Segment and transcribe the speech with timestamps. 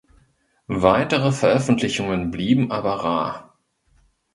[0.65, 3.55] Weitere Veröffentlichungen blieben aber rar.